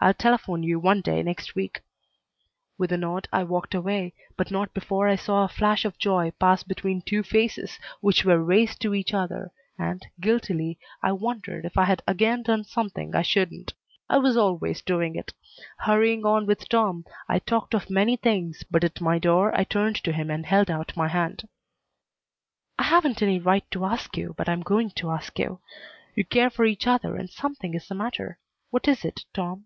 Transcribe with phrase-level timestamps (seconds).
[0.00, 1.80] I'll telephone you one day next week."
[2.78, 6.30] With a nod I walked away, but not before I saw a flash of joy
[6.38, 11.76] pass between two faces which were raised to each other, and, guiltily, I wondered if
[11.76, 13.72] I had again done something I shouldn't.
[14.08, 15.32] I was always doing it.
[15.78, 19.96] Hurrying on with Tom, I talked of many things, but at my door I turned
[20.04, 21.48] to him and held out my hand.
[22.78, 25.58] "I haven't any right to ask you, but I'm going to ask you.
[26.14, 28.38] You care for each other and something is the matter.
[28.70, 29.64] What is it, Tom?"